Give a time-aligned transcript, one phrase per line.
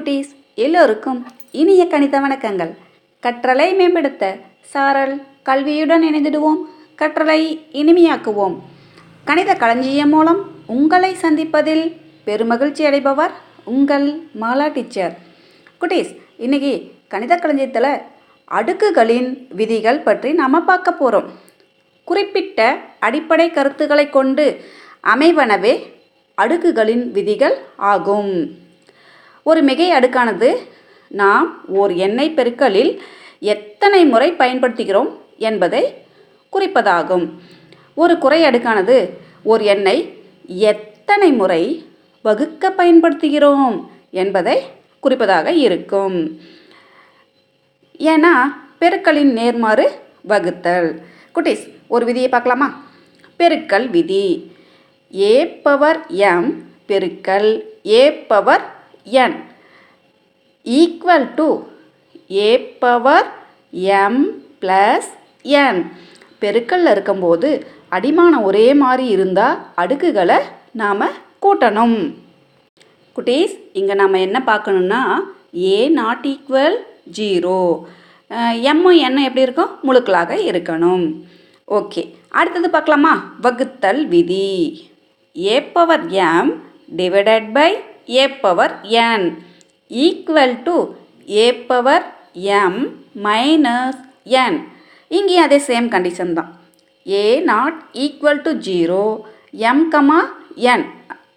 [0.00, 1.26] குட்டீஸ் எல்லோருக்கும்
[1.60, 2.70] இனிய கணித வணக்கங்கள்.
[3.22, 4.36] கற்றலை மேம்படுத்த
[4.72, 5.12] சாரல்
[5.48, 6.60] கல்வியுடன் இணைந்திடுவோம்.
[7.00, 7.40] கற்றலை
[7.80, 8.54] இனிமையாக்குவோம்.
[9.24, 11.84] கணித களஞ்சியம் மூலம் உங்களை சந்திப்பதில்
[12.26, 13.34] பெருமகிழ்ச்சி அடைபவர்
[13.74, 14.06] உங்கள்
[14.42, 15.18] மாலா டீச்சர்.
[15.80, 16.72] குட்டீஸ் இன்னைக்கு
[17.08, 17.90] கணித களஞ்சியத்தில்
[18.58, 19.28] அடுக்குகளின்
[19.60, 21.28] விதிகள் பற்றி நாம் பார்க்க போகிறோம்
[22.04, 24.64] குறிப்பிட்ட அடிப்படை கருத்துக்களை கொண்டு
[25.14, 25.74] அமைவனவே
[26.38, 28.34] அடுக்குகளின் விதிகள் ஆகும்.
[29.42, 30.60] ஒரு மிகை அடுக்கானது.
[31.08, 32.98] நாம் ஓர் எண்ணெய் பெருக்கலில்
[33.40, 35.94] எத்தனை முறை பயன்படுத்துகிறோம் என்பதை
[36.52, 37.28] குறிப்பதாகும்.
[37.94, 40.14] ஒரு குறை அடுக்கானது ஓர் எண்ணெய்
[40.46, 41.84] எத்தனை முறை
[42.22, 44.62] வகுக்க பயன்படுத்துகிறோம் என்பதை
[45.02, 46.40] குறிப்பதாக இருக்கும்.
[47.98, 48.32] ஏன்னா
[48.78, 51.02] பெருக்களின் நேர்மாறு வகுத்தல்.
[51.34, 52.82] குட்டீஸ் ஒரு விதியை பார்க்கலாமா?
[53.38, 54.52] பெருக்கல் விதி.
[55.14, 57.60] ஏ பவர் எம் பெருக்கல்.
[57.86, 59.36] A power N
[60.66, 61.48] equal to
[62.46, 62.50] A
[62.82, 63.28] power
[64.02, 64.22] M
[64.62, 65.10] plus
[65.64, 65.80] N
[66.42, 67.48] பெருக்கல்ல இருக்கும்போது
[67.96, 70.38] அடிமானம் ஒரே மாதிரி இருந்தால் அடுக்குகளை
[70.80, 71.06] நாம்
[71.44, 71.98] கூட்டணும்.
[73.16, 75.00] குட்டீஸ் இங்கே நாம் என்ன பார்க்கணுன்னா
[75.70, 76.76] ஏ நாட் ஈக்குவல்
[77.18, 77.58] ஜீரோ
[78.70, 79.72] எம்மும் எண்ணும் எப்படி இருக்கும்?
[79.86, 81.04] முழுக்களாக இருக்கணும்.
[81.78, 82.02] ஓகே
[82.38, 83.14] அடுத்தது பார்க்கலாமா?
[83.44, 84.50] வகுத்தல் விதி.
[85.36, 86.50] A power M
[86.98, 87.70] divided by
[88.18, 89.26] A power N
[89.90, 90.76] equal to
[91.28, 92.80] A power M
[93.24, 94.58] minus N
[95.08, 96.50] இங்கேயும் அதே சேம் கண்டிஷன் தான்.
[97.06, 99.04] A not equal to zero
[99.50, 100.20] M comma
[100.54, 100.84] N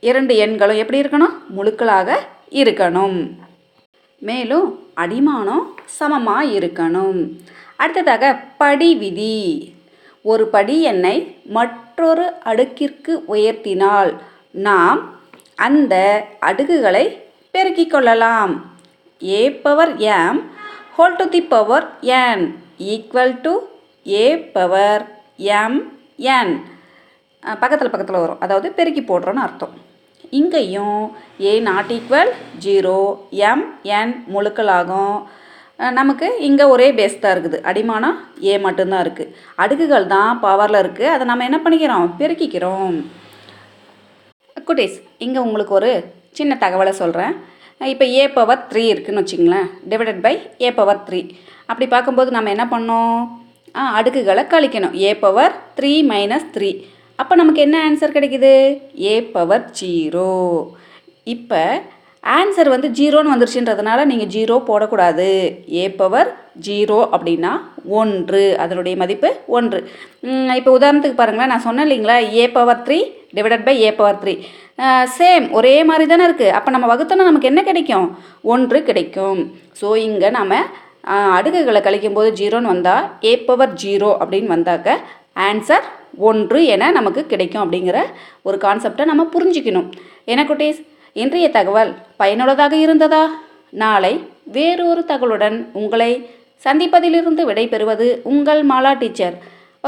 [0.00, 1.34] இரண்டு எண்களும் எப்படி இருக்கணும்?
[1.56, 2.18] முழுக்களாக
[2.50, 3.18] இருக்கணும்.
[4.18, 5.64] மேலும் அடிமானம்
[5.98, 7.20] சமமாக இருக்கணும்.
[7.76, 9.38] அடுத்ததாக படி விதி.
[10.22, 11.16] ஒரு படி எண்ணை
[11.56, 14.10] மற்றொரு அடுக்கிற்கு உயர்த்தினால்
[14.52, 15.00] நாம்
[15.66, 15.94] அந்த
[16.48, 17.04] அடுக்குகளை
[17.54, 18.52] பெருக்கிக் கொள்ளலாம்.
[19.22, 20.40] A power M
[20.96, 21.86] whole to the power
[22.20, 22.44] N
[22.92, 23.54] equal to
[24.22, 25.04] A power
[25.60, 25.78] M
[26.36, 26.52] N
[27.62, 28.40] பக்கத்தில் பக்கத்தில் வரும்.
[28.44, 29.74] அதாவது பெருக்கி போடுறோன்னு அர்த்தம்.
[30.38, 31.02] இங்கேயும்
[31.50, 32.32] A not equal
[32.64, 32.98] zero
[33.50, 33.64] M
[33.98, 35.16] N முழுக்களாகும்
[35.98, 37.58] நமக்கு இங்கே ஒரே பேஸ் தான் இருக்குது.
[37.70, 38.16] அடிமானம்
[38.48, 42.06] ஏ மட்டும்தான் இருக்குது அடுக்குகள் தான் பவரில் இருக்குது அதை நம்ம என்ன பண்ணிக்கிறோம்?
[42.18, 42.96] பெருக்கிக்கிறோம்.
[44.70, 45.92] குட்டீஸ் இங்கே உங்களுக்கு ஒரு
[46.38, 47.34] சின்ன தகவலை சொல்கிறேன்
[47.92, 50.32] இப்போ ஏ பவர் த்ரீ இருக்குதுன்னு வச்சுங்களேன் divided by
[50.64, 51.20] A power three
[51.70, 53.20] அப்படி பார்க்கும்போது நம்ம என்ன பண்ணோம்?
[53.78, 54.94] ஆ அடுக்குகளை கழிக்கணும்.
[55.04, 56.70] A power three minus three
[57.20, 58.52] அப்போ நமக்கு என்ன ஆன்சர் கிடைக்குது?
[59.10, 60.30] ஏ பவர் ஜீரோ
[61.34, 61.62] இப்போ
[62.38, 65.28] ஆன்சர் வந்து ஜீரோன்னு வந்துருச்சுன்றதுனால நீங்கள் ஜீரோ போடக்கூடாது.
[65.80, 66.30] ஏ பவர்
[66.66, 67.52] ஜீரோ அப்படின்னா
[68.00, 68.42] ஒன்று.
[68.64, 69.80] அதனுடைய மதிப்பு ஒன்று.
[70.60, 71.52] இப்போ உதாரணத்துக்கு பாருங்களேன்.
[71.54, 72.18] நான் சொன்னேன் இல்லைங்களா?
[72.40, 73.00] A power three
[73.36, 74.34] divided by A power three
[75.16, 78.06] same ஒரே மாதிரி தானே இருக்குது அப்போ நம்ம வகுத்தோன்னா நமக்கு என்ன கிடைக்கும்?
[78.52, 79.40] ஒன்று கிடைக்கும்.
[79.80, 80.54] ஸோ இங்கே நம்ம
[81.36, 84.96] அடுக்குகளை அடுக்குகளை கழிக்கும்போது ஜீரோன்னு வந்தால் ஏ பவர் ஜீரோ அப்படின்னு வந்தாக்க
[85.48, 85.86] ஆன்சர்
[86.28, 87.98] ஒன்று என நமக்கு கிடைக்கும் அப்படிங்கிற
[88.48, 89.88] ஒரு கான்செப்டை நம்ம புரிஞ்சுக்கணும்.
[90.32, 90.80] என்ன குட்டீஸ்?
[91.22, 93.22] இன்றைய தகவல் பயனுள்ளதாக இருந்ததா?
[93.82, 94.12] நாளை
[94.56, 96.12] வேறொரு தகவலுடன் உங்களை
[96.66, 99.36] சந்திப்பதிலிருந்து விடை பெறுவது உங்கள் மாலா டீச்சர்.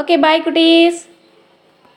[0.01, 1.01] ஓகே பாய் குட்டீஸ்.